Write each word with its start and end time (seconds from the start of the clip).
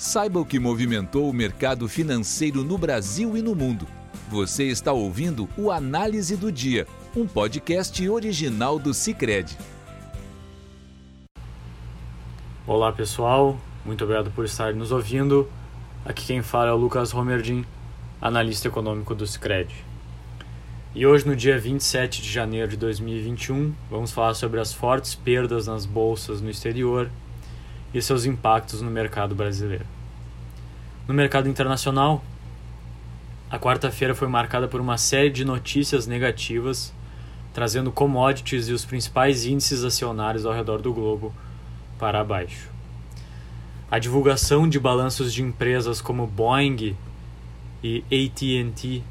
Saiba 0.00 0.40
o 0.40 0.46
que 0.46 0.58
movimentou 0.58 1.28
o 1.28 1.32
mercado 1.32 1.86
financeiro 1.86 2.64
no 2.64 2.78
Brasil 2.78 3.36
e 3.36 3.42
no 3.42 3.54
mundo. 3.54 3.86
Você 4.30 4.64
está 4.64 4.94
ouvindo 4.94 5.46
o 5.58 5.70
Análise 5.70 6.38
do 6.38 6.50
Dia, 6.50 6.86
um 7.14 7.26
podcast 7.26 8.08
original 8.08 8.78
do 8.78 8.94
Cicred. 8.94 9.58
Olá 12.66 12.90
pessoal, 12.90 13.60
muito 13.84 14.02
obrigado 14.02 14.30
por 14.30 14.46
estar 14.46 14.72
nos 14.72 14.90
ouvindo. 14.90 15.46
Aqui 16.02 16.24
quem 16.24 16.40
fala 16.40 16.70
é 16.70 16.72
o 16.72 16.78
Lucas 16.78 17.10
Romerdin, 17.10 17.66
analista 18.22 18.68
econômico 18.68 19.14
do 19.14 19.26
Cicred. 19.26 19.70
E 20.94 21.06
hoje, 21.06 21.26
no 21.26 21.36
dia 21.36 21.58
27 21.58 22.22
de 22.22 22.32
janeiro 22.32 22.68
de 22.68 22.78
2021, 22.78 23.74
vamos 23.90 24.12
falar 24.12 24.32
sobre 24.32 24.60
as 24.60 24.72
fortes 24.72 25.14
perdas 25.14 25.66
nas 25.66 25.84
bolsas 25.84 26.40
no 26.40 26.48
exterior 26.48 27.10
e 27.92 28.00
seus 28.00 28.24
impactos 28.24 28.82
no 28.82 28.90
mercado 28.90 29.34
brasileiro. 29.34 29.86
No 31.08 31.14
mercado 31.14 31.48
internacional, 31.48 32.22
a 33.50 33.58
quarta-feira 33.58 34.14
foi 34.14 34.28
marcada 34.28 34.68
por 34.68 34.80
uma 34.80 34.96
série 34.96 35.30
de 35.30 35.44
notícias 35.44 36.06
negativas, 36.06 36.92
trazendo 37.52 37.90
commodities 37.90 38.68
e 38.68 38.72
os 38.72 38.84
principais 38.84 39.44
índices 39.44 39.82
acionários 39.82 40.46
ao 40.46 40.52
redor 40.52 40.80
do 40.80 40.92
globo 40.92 41.34
para 41.98 42.22
baixo. 42.22 42.68
A 43.90 43.98
divulgação 43.98 44.68
de 44.68 44.78
balanços 44.78 45.34
de 45.34 45.42
empresas 45.42 46.00
como 46.00 46.28
Boeing 46.28 46.96
e 47.82 48.04
AT&T 48.06 49.02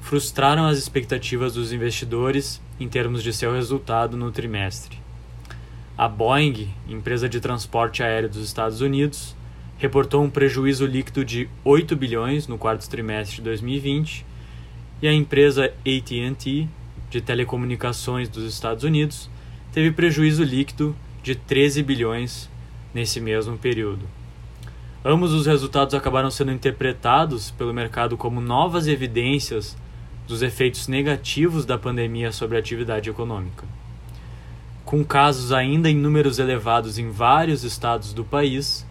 frustraram 0.00 0.66
as 0.66 0.78
expectativas 0.78 1.54
dos 1.54 1.70
investidores 1.70 2.62
em 2.80 2.88
termos 2.88 3.22
de 3.22 3.32
seu 3.32 3.52
resultado 3.52 4.16
no 4.16 4.32
trimestre. 4.32 4.99
A 6.00 6.08
Boeing, 6.08 6.66
empresa 6.88 7.28
de 7.28 7.40
transporte 7.40 8.02
aéreo 8.02 8.30
dos 8.30 8.42
Estados 8.42 8.80
Unidos, 8.80 9.36
reportou 9.76 10.24
um 10.24 10.30
prejuízo 10.30 10.86
líquido 10.86 11.22
de 11.22 11.46
8 11.62 11.94
bilhões 11.94 12.48
no 12.48 12.56
quarto 12.56 12.88
trimestre 12.88 13.36
de 13.36 13.42
2020, 13.42 14.24
e 15.02 15.06
a 15.06 15.12
empresa 15.12 15.66
AT&T, 15.66 16.66
de 17.10 17.20
telecomunicações 17.20 18.30
dos 18.30 18.50
Estados 18.50 18.82
Unidos, 18.82 19.28
teve 19.74 19.90
prejuízo 19.90 20.42
líquido 20.42 20.96
de 21.22 21.34
13 21.34 21.82
bilhões 21.82 22.48
nesse 22.94 23.20
mesmo 23.20 23.58
período. 23.58 24.08
Ambos 25.04 25.34
os 25.34 25.44
resultados 25.44 25.94
acabaram 25.94 26.30
sendo 26.30 26.50
interpretados 26.50 27.50
pelo 27.50 27.74
mercado 27.74 28.16
como 28.16 28.40
novas 28.40 28.86
evidências 28.88 29.76
dos 30.26 30.40
efeitos 30.40 30.88
negativos 30.88 31.66
da 31.66 31.76
pandemia 31.76 32.32
sobre 32.32 32.56
a 32.56 32.60
atividade 32.60 33.10
econômica 33.10 33.79
com 34.84 35.04
casos 35.04 35.52
ainda 35.52 35.88
em 35.88 35.96
números 35.96 36.38
elevados 36.38 36.98
em 36.98 37.10
vários 37.10 37.64
estados 37.64 38.12
do 38.12 38.24
país, 38.24 38.86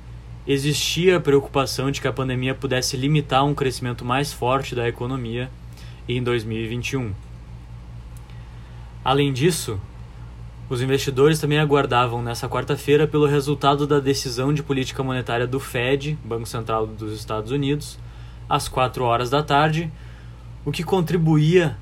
existia 0.48 1.18
a 1.18 1.20
preocupação 1.20 1.92
de 1.92 2.02
que 2.02 2.08
a 2.08 2.14
pandemia 2.14 2.56
pudesse 2.56 2.98
limitar 2.98 3.46
um 3.46 3.54
crescimento 3.54 4.04
mais 4.04 4.34
forte 4.34 4.74
da 4.74 4.88
economia 4.88 5.50
em 6.08 6.24
2021. 6.24 7.14
Além 9.04 9.32
disso, 9.32 9.80
os 10.70 10.82
investidores 10.82 11.40
também 11.40 11.60
aguardavam 11.60 12.22
nessa 12.22 12.48
quarta-feira 12.48 13.08
pelo 13.08 13.26
resultado 13.26 13.88
da 13.88 14.00
decisão 14.00 14.54
de 14.54 14.62
política 14.62 15.04
monetária 15.04 15.48
do 15.48 15.60
Fed, 15.60 16.18
Banco 16.24 16.46
Central 16.46 16.86
dos 16.86 17.14
Estados 17.14 17.52
Unidos, 17.52 17.98
às 18.48 18.68
4 18.68 19.04
horas 19.04 19.30
da 19.30 19.42
tarde, 19.42 19.92
o 20.64 20.72
que 20.72 20.84
contribuía 20.84 21.78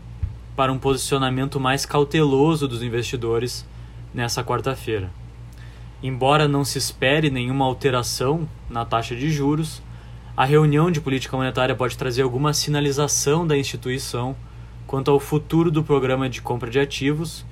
para 0.56 0.72
um 0.72 0.80
posicionamento 0.80 1.60
mais 1.60 1.86
cauteloso 1.86 2.68
dos 2.68 2.82
investidores 2.82 3.66
nessa 4.18 4.44
quarta-feira. 4.44 5.12
Embora 6.02 6.48
não 6.48 6.66
se 6.66 6.80
espere 6.80 7.30
nenhuma 7.30 7.66
alteração 7.66 8.50
na 8.68 8.84
taxa 8.84 9.16
de 9.16 9.30
juros, 9.30 9.80
a 10.36 10.44
reunião 10.44 10.90
de 10.90 11.00
política 11.00 11.38
monetária 11.38 11.76
pode 11.76 11.96
trazer 11.96 12.24
alguma 12.24 12.52
sinalização 12.52 13.46
da 13.46 13.56
instituição 13.56 14.36
quanto 14.88 15.12
ao 15.12 15.20
futuro 15.20 15.70
do 15.70 15.84
programa 15.84 16.28
de 16.28 16.42
compra 16.42 16.72
de 16.72 16.80
ativos, 16.80 17.46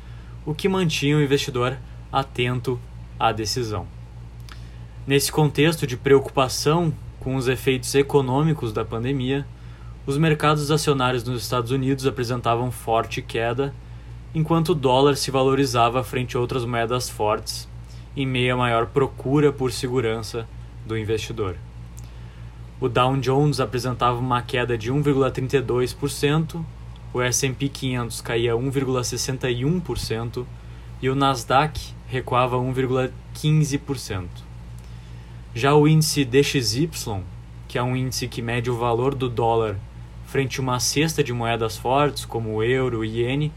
o 0.43 0.55
que 0.55 0.67
mantinha 0.67 1.17
o 1.17 1.21
investidor 1.21 1.77
atento 2.11 2.79
à 3.19 3.31
decisão. 3.31 3.85
Nesse 5.05 5.31
contexto 5.31 5.85
de 5.85 5.95
preocupação 5.95 6.91
com 7.19 7.35
os 7.35 7.47
efeitos 7.47 7.93
econômicos 7.93 8.73
da 8.73 8.83
pandemia, 8.83 9.45
os 10.03 10.17
mercados 10.17 10.71
acionários 10.71 11.23
nos 11.23 11.43
Estados 11.43 11.69
Unidos 11.69 12.07
apresentavam 12.07 12.71
forte 12.71 13.21
queda 13.21 13.71
enquanto 14.35 14.73
o 14.73 14.75
dólar 14.75 15.15
se 15.15 15.31
valorizava 15.31 16.03
frente 16.03 16.35
a 16.35 16.39
outras 16.41 16.65
moedas 16.65 17.09
fortes, 17.09 17.69
em 18.17 18.25
meio 18.25 18.55
à 18.55 18.57
maior 18.57 18.87
procura 18.87 19.53
por 19.53 19.71
segurança 19.71 20.45
do 20.85 20.97
investidor. 20.97 21.55
O 22.77 22.89
Dow 22.89 23.15
Jones 23.15 23.61
apresentava 23.61 24.19
uma 24.19 24.41
queda 24.41 24.77
de 24.77 24.91
1,32%, 24.91 26.61
o 27.13 27.21
S&P 27.21 27.69
500 27.69 28.19
caía 28.19 28.51
1,61% 28.51 30.45
e 31.01 31.09
o 31.09 31.15
Nasdaq 31.15 31.79
recuava 32.09 32.57
1,15%. 32.57 34.27
Já 35.53 35.73
o 35.73 35.87
índice 35.87 36.25
DXY, 36.25 37.21
que 37.69 37.77
é 37.77 37.83
um 37.83 37.95
índice 37.95 38.27
que 38.27 38.41
mede 38.41 38.69
o 38.69 38.77
valor 38.77 39.15
do 39.15 39.29
dólar 39.29 39.77
frente 40.25 40.59
a 40.59 40.61
uma 40.61 40.81
cesta 40.81 41.23
de 41.23 41.31
moedas 41.31 41.77
fortes 41.77 42.25
como 42.25 42.55
o 42.55 42.61
euro 42.61 43.05
e 43.05 43.21
iene, 43.21 43.53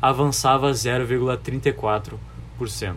avançava 0.00 0.70
0,34%. 0.70 2.96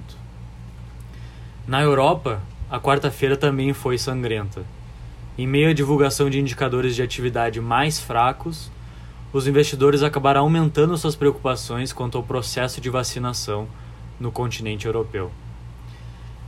Na 1.68 1.82
Europa, 1.82 2.42
a 2.70 2.80
quarta-feira 2.80 3.38
também 3.38 3.74
foi 3.74 3.98
sangrenta. 3.98 4.64
Em 5.38 5.48
meio 5.48 5.70
à 5.70 5.74
divulgação 5.74 6.30
de 6.30 6.40
indicadores 6.40 6.96
de 6.96 7.02
atividade 7.02 7.62
mais 7.62 8.00
fracos, 8.00 8.72
os 9.32 9.48
investidores 9.48 10.04
acabaram 10.04 10.42
aumentando 10.42 10.98
suas 10.98 11.16
preocupações 11.16 11.92
quanto 11.92 12.18
ao 12.18 12.24
processo 12.24 12.80
de 12.80 12.90
vacinação 12.90 13.68
no 14.20 14.32
continente 14.32 14.86
europeu. 14.86 15.32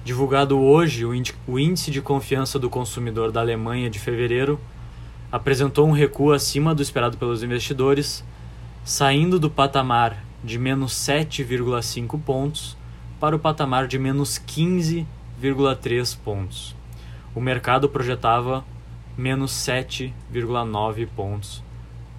Divulgado 0.04 0.60
hoje, 0.60 1.04
o 1.04 1.60
índice 1.60 1.90
de 1.90 2.02
confiança 2.02 2.60
do 2.60 2.70
consumidor 2.70 3.32
da 3.32 3.42
Alemanha 3.42 3.90
de 3.90 3.98
fevereiro 3.98 4.60
apresentou 5.32 5.88
um 5.88 5.92
recuo 5.92 6.32
acima 6.32 6.76
do 6.76 6.82
esperado 6.82 7.18
pelos 7.18 7.42
investidores, 7.42 8.24
saindo 8.84 9.40
do 9.40 9.50
patamar 9.50 10.25
de 10.46 10.60
menos 10.60 10.94
7,5 10.94 12.22
pontos 12.22 12.78
para 13.20 13.36
o 13.36 13.40
patamar 13.40 13.88
de 13.88 13.98
menos 13.98 14.38
15,3 14.38 16.18
pontos. 16.24 16.76
O 17.34 17.42
mercado 17.42 17.90
projetava 17.90 18.64
menos 19.18 19.52
7,9 19.52 21.08
pontos 21.16 21.64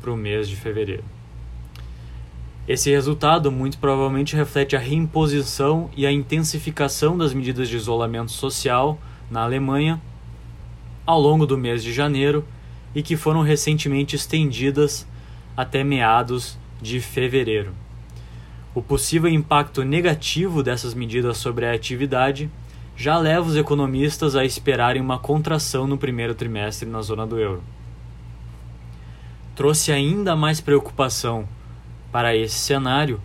para 0.00 0.10
o 0.10 0.16
mês 0.16 0.48
de 0.48 0.56
fevereiro. 0.56 1.04
Esse 2.66 2.91
resultado 2.91 3.53
muito 3.53 3.78
provavelmente 3.78 4.34
reflete 4.34 4.75
a 4.75 4.81
reimposição 4.81 5.88
e 5.97 6.04
a 6.04 6.10
intensificação 6.10 7.16
das 7.16 7.32
medidas 7.32 7.69
de 7.69 7.76
isolamento 7.76 8.32
social 8.32 8.98
na 9.31 9.42
Alemanha 9.42 10.03
ao 11.06 11.20
longo 11.20 11.47
do 11.47 11.56
mês 11.56 11.81
de 11.84 11.92
janeiro 11.92 12.44
e 12.92 13.03
que 13.03 13.16
foram 13.16 13.42
recentemente 13.42 14.16
estendidas 14.16 15.06
até 15.56 15.84
meados 15.84 16.59
de 16.82 17.00
fevereiro. 17.00 17.85
O 18.76 18.82
possível 18.82 19.31
impacto 19.31 19.82
negativo 19.82 20.62
dessas 20.62 20.92
medidas 20.92 21.38
sobre 21.38 21.64
a 21.64 21.72
atividade 21.72 22.50
já 22.94 23.16
leva 23.16 23.48
os 23.48 23.56
economistas 23.56 24.37
a 24.37 24.44
esperarem 24.44 25.00
uma 25.00 25.19
contração 25.19 25.87
no 25.87 25.97
primeiro 25.97 26.34
trimestre 26.34 26.86
na 26.86 27.00
zona 27.00 27.26
do 27.26 27.38
euro. 27.38 27.62
Trouxe 29.54 29.92
ainda 29.92 30.36
mais 30.36 30.60
preocupação 30.60 31.48
para 32.12 32.36
esse 32.36 32.59
cenário 32.59 33.19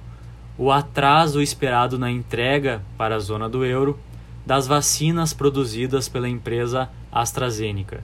o 0.57 0.71
atraso 0.71 1.41
esperado 1.41 1.99
na 1.99 2.09
entrega 2.09 2.81
para 2.97 3.17
a 3.17 3.19
zona 3.19 3.49
do 3.49 3.65
euro 3.65 3.99
das 4.45 4.67
vacinas 4.67 5.33
produzidas 5.33 6.07
pela 6.07 6.29
empresa 6.29 6.89
AstraZeneca. 7.11 8.01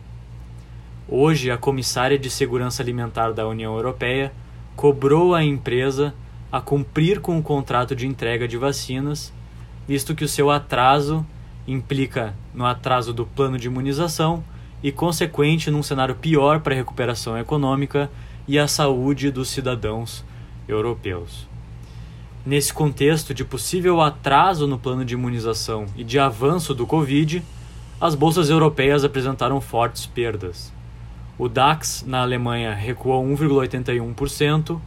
Hoje, 1.07 1.49
a 1.49 1.57
comissária 1.57 2.19
de 2.19 2.29
Segurança 2.29 2.83
Alimentar 2.83 3.31
da 3.31 3.47
União 3.47 3.73
Europeia 3.73 4.33
cobrou 4.75 5.33
à 5.33 5.45
empresa 5.45 6.13
a 6.51 6.61
cumprir 6.61 7.19
com 7.19 7.37
o 7.37 7.43
contrato 7.43 7.95
de 7.95 8.07
entrega 8.07 8.47
de 8.47 8.57
vacinas, 8.57 9.33
visto 9.87 10.15
que 10.15 10.23
o 10.23 10.27
seu 10.27 10.49
atraso 10.49 11.25
implica 11.67 12.33
no 12.53 12.65
atraso 12.65 13.13
do 13.13 13.25
plano 13.25 13.57
de 13.57 13.67
imunização 13.67 14.43
e 14.81 14.91
consequente 14.91 15.69
num 15.69 15.83
cenário 15.83 16.15
pior 16.15 16.61
para 16.61 16.73
a 16.73 16.77
recuperação 16.77 17.37
econômica 17.37 18.09
e 18.47 18.57
a 18.57 18.67
saúde 18.67 19.31
dos 19.31 19.49
cidadãos 19.49 20.23
europeus. 20.67 21.47
Nesse 22.45 22.73
contexto 22.73 23.33
de 23.33 23.43
possível 23.43 23.99
atraso 23.99 24.67
no 24.67 24.79
plano 24.79 25.03
de 25.03 25.15
imunização 25.15 25.85
e 25.97 26.03
de 26.03 26.17
avanço 26.17 26.73
do 26.73 26.87
Covid, 26.87 27.43
as 27.99 28.15
bolsas 28.15 28.49
europeias 28.49 29.03
apresentaram 29.03 29.59
fortes 29.59 30.05
perdas. 30.05 30.71
O 31.37 31.49
DAX 31.49 32.05
na 32.07 32.21
Alemanha 32.21 32.73
recuou 32.73 33.25
1,81%, 33.25 34.79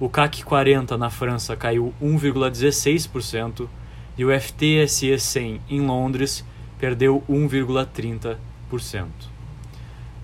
o 0.00 0.08
CAC 0.08 0.44
40 0.44 0.96
na 0.96 1.10
França 1.10 1.56
caiu 1.56 1.94
1,16% 2.02 3.68
e 4.16 4.24
o 4.24 4.40
FTSE 4.40 5.18
100 5.18 5.60
em 5.68 5.80
Londres 5.80 6.44
perdeu 6.78 7.22
1,30%. 7.28 8.36
0,8%. 8.74 9.06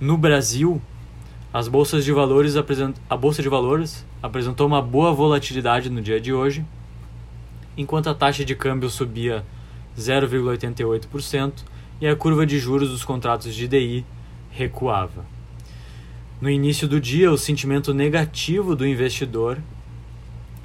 No 0.00 0.16
Brasil, 0.16 0.80
as 1.52 1.68
bolsas 1.68 2.04
de 2.04 2.12
valores 2.12 2.56
apresent... 2.56 2.96
a 3.08 3.16
bolsa 3.16 3.42
de 3.42 3.48
valores 3.48 4.06
apresentou 4.22 4.66
uma 4.66 4.82
boa 4.82 5.12
volatilidade 5.12 5.90
no 5.90 6.00
dia 6.00 6.20
de 6.20 6.32
hoje, 6.32 6.64
enquanto 7.76 8.08
a 8.08 8.14
taxa 8.14 8.44
de 8.44 8.54
câmbio 8.54 8.90
subia 8.90 9.44
0,88% 9.98 11.52
e 12.00 12.06
a 12.06 12.16
curva 12.16 12.46
de 12.46 12.58
juros 12.58 12.90
dos 12.90 13.04
contratos 13.04 13.54
de 13.54 13.68
DI 13.68 14.04
recuava. 14.50 15.24
No 16.40 16.48
início 16.48 16.88
do 16.88 16.98
dia, 16.98 17.30
o 17.30 17.36
sentimento 17.36 17.92
negativo 17.92 18.74
do 18.74 18.86
investidor, 18.86 19.58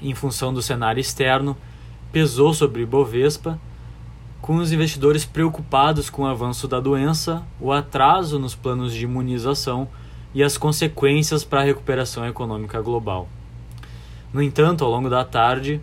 em 0.01 0.15
função 0.15 0.53
do 0.53 0.61
cenário 0.61 1.01
externo, 1.01 1.57
pesou 2.13 2.53
sobre 2.53 2.85
Bovespa, 2.85 3.59
com 4.41 4.55
os 4.55 4.71
investidores 4.71 5.25
preocupados 5.25 6.09
com 6.09 6.21
o 6.21 6.27
avanço 6.27 6.65
da 6.65 6.79
doença, 6.79 7.43
o 7.59 7.73
atraso 7.73 8.39
nos 8.39 8.55
planos 8.55 8.93
de 8.93 9.03
imunização 9.03 9.89
e 10.33 10.41
as 10.41 10.57
consequências 10.57 11.43
para 11.43 11.59
a 11.59 11.65
recuperação 11.65 12.25
econômica 12.25 12.81
global. 12.81 13.27
No 14.31 14.41
entanto, 14.41 14.85
ao 14.85 14.91
longo 14.91 15.09
da 15.09 15.25
tarde, 15.25 15.81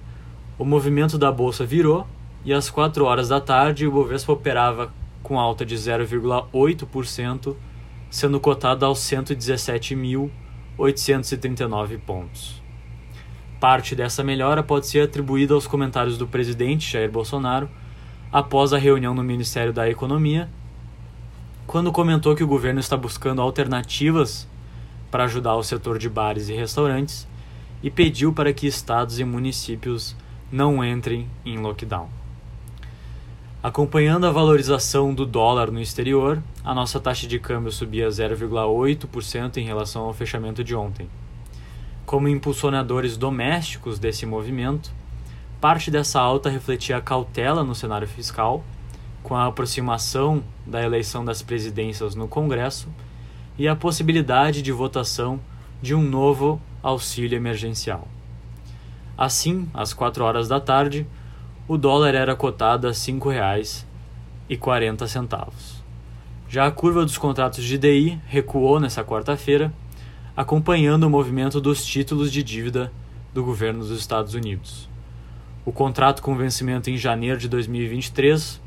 o 0.59 0.65
movimento 0.65 1.19
da 1.19 1.31
bolsa 1.31 1.67
virou 1.67 2.06
e 2.47 2.53
às 2.55 2.71
4 2.71 3.05
horas 3.05 3.29
da 3.29 3.43
tarde 3.43 3.87
o 3.87 3.93
Bovespa 3.93 4.33
operava 4.33 4.91
com 5.23 5.39
alta 5.39 5.67
de 5.67 5.75
0,8%, 5.75 7.55
sendo 8.12 8.38
cotado 8.38 8.85
aos 8.85 9.00
117.839 9.00 11.99
pontos. 11.99 12.62
Parte 13.59 13.97
dessa 13.97 14.23
melhora 14.23 14.62
pode 14.62 14.87
ser 14.87 15.00
atribuída 15.00 15.55
aos 15.55 15.67
comentários 15.67 16.19
do 16.19 16.29
presidente 16.29 16.93
Jair 16.93 17.11
Bolsonaro 17.11 17.70
após 18.31 18.75
a 18.75 18.79
reunião 18.79 19.14
no 19.14 19.25
Ministério 19.25 19.73
da 19.73 19.88
Economia, 19.88 20.47
quando 21.67 21.91
comentou 21.91 22.37
que 22.37 22.44
o 22.44 22.47
governo 22.47 22.81
está 22.81 22.99
buscando 22.99 23.41
alternativas 23.41 24.47
para 25.11 25.25
ajudar 25.25 25.56
o 25.56 25.62
setor 25.62 25.99
de 25.99 26.11
bares 26.11 26.50
e 26.50 26.53
restaurantes 26.53 27.26
e 27.82 27.91
pediu 27.91 28.31
para 28.31 28.53
que 28.53 28.67
estados 28.67 29.20
e 29.20 29.25
municípios 29.25 30.15
não 30.50 30.85
entrem 30.85 31.31
em 31.47 31.56
lockdown. 31.56 32.21
Acompanhando 33.62 34.26
a 34.26 34.32
valorização 34.32 35.14
do 35.14 35.25
dólar 35.25 35.70
no 35.70 35.81
exterior, 35.81 36.43
a 36.64 36.75
nossa 36.75 36.99
taxa 36.99 37.29
de 37.29 37.38
câmbio 37.38 37.70
subia 37.70 38.09
0,8% 38.09 39.56
em 39.56 39.64
relação 39.64 40.03
ao 40.03 40.12
fechamento 40.12 40.64
de 40.64 40.75
ontem. 40.75 41.09
Como 42.05 42.26
impulsionadores 42.26 43.17
domésticos 43.17 44.00
desse 44.00 44.26
movimento, 44.26 44.91
parte 45.61 45.93
dessa 45.93 46.20
alta 46.20 46.50
refletia 46.50 46.97
a 46.97 47.00
cautela 47.00 47.62
no 47.62 47.73
cenário 47.73 48.09
fiscal, 48.09 48.64
com 49.23 49.37
a 49.37 49.47
aproximação 49.47 50.43
da 50.67 50.82
eleição 50.82 51.25
das 51.25 51.41
presidências 51.41 52.17
no 52.17 52.26
Congresso 52.26 52.88
e 53.56 53.69
a 53.69 53.76
possibilidade 53.76 54.61
de 54.61 54.73
votação 54.73 55.38
de 55.81 55.94
um 55.94 56.03
novo 56.03 56.61
auxílio 56.82 57.37
emergencial. 57.37 58.08
Assim, 59.17 59.69
às 59.73 59.93
4 59.93 60.25
horas 60.25 60.49
da 60.49 60.58
tarde, 60.58 61.06
o 61.69 61.79
dólar 61.79 62.14
era 62.14 62.35
cotado 62.35 62.88
a 62.88 62.91
R$ 62.91 62.97
5,40. 62.97 65.53
Já 66.49 66.67
a 66.67 66.70
curva 66.70 67.05
dos 67.05 67.17
contratos 67.17 67.62
de 67.64 67.79
DI 67.79 68.20
recuou 68.26 68.81
nessa 68.81 69.05
quarta-feira, 69.05 69.73
acompanhando 70.37 71.05
o 71.05 71.11
movimento 71.11 71.61
dos 71.61 71.85
títulos 71.85 72.32
de 72.32 72.43
dívida 72.43 72.93
do 73.32 73.44
governo 73.44 73.79
dos 73.81 73.97
Estados 73.99 74.35
Unidos. 74.35 74.91
O 75.64 75.73
contrato 75.73 76.20
com 76.20 76.37
vencimento 76.37 76.91
em 76.91 76.97
janeiro 76.97 77.38
de 77.38 77.49
2023 77.49 78.61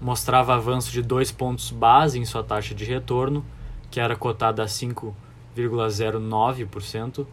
mostrava 0.00 0.52
avanço 0.54 0.90
de 0.90 1.00
dois 1.00 1.30
pontos 1.30 1.70
base 1.70 2.18
em 2.18 2.24
sua 2.24 2.42
taxa 2.42 2.74
de 2.74 2.84
retorno, 2.84 3.44
que 3.90 4.00
era 4.00 4.16
cotada 4.16 4.64
a 4.64 4.66
5,09%, 4.66 7.24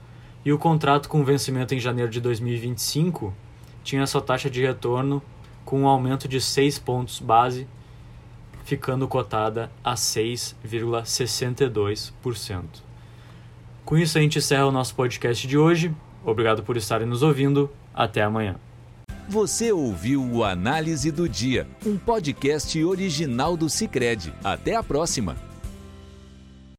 e 0.46 0.54
o 0.54 0.60
contrato 0.60 1.10
com 1.10 1.24
vencimento 1.24 1.74
em 1.74 1.80
janeiro 1.80 2.12
de 2.12 2.22
2025 2.22 3.34
tinha 3.84 4.08
sua 4.08 4.22
taxa 4.22 4.50
de 4.50 4.62
retorno 4.62 5.22
com 5.66 5.82
um 5.82 5.88
aumento 5.88 6.26
de 6.28 6.42
6 6.42 6.80
pontos 6.80 7.20
base, 7.20 7.68
ficando 8.64 9.08
cotada 9.08 9.70
a 9.84 9.94
6,62%. 9.96 12.64
Com 13.86 13.98
isso, 13.98 14.18
a 14.18 14.22
gente 14.22 14.40
encerra 14.40 14.66
o 14.66 14.72
nosso 14.72 14.96
podcast 14.96 15.46
de 15.48 15.58
hoje. 15.58 15.94
Obrigado 16.26 16.64
por 16.64 16.78
estarem 16.78 17.08
nos 17.08 17.22
ouvindo. 17.22 17.70
Até 17.94 18.24
amanhã. 18.24 18.56
Você 19.28 19.72
ouviu 19.72 20.24
o 20.24 20.44
Análise 20.44 21.12
do 21.12 21.30
Dia, 21.30 21.68
um 21.86 21.96
podcast 21.98 22.84
original 22.84 23.56
do 23.56 23.70
Cicred. 23.70 24.34
Até 24.44 24.76
a 24.76 24.84
próxima! 24.84 25.53